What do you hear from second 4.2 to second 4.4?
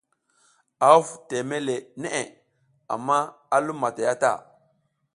ta.